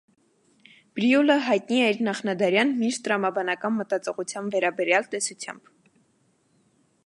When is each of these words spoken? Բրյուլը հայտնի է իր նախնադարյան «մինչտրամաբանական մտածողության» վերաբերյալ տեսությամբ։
Բրյուլը 0.99 1.35
հայտնի 1.47 1.81
է 1.87 1.89
իր 1.95 2.01
նախնադարյան 2.07 2.73
«մինչտրամաբանական 2.79 3.77
մտածողության» 3.83 4.49
վերաբերյալ 4.57 5.09
տեսությամբ։ 5.15 5.69